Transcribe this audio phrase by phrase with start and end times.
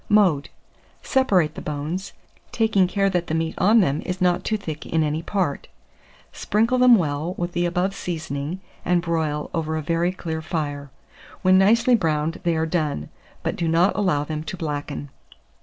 [0.09, 0.49] Mode.
[1.03, 2.13] Separate the bones,
[2.51, 5.67] taking care that the meat on them is not too thick in any part;
[6.33, 10.89] sprinkle them well with the above seasoning, and broil over a very clear fire.
[11.43, 13.09] When nicely browned they are done;
[13.43, 15.11] but do not allow them to blacken.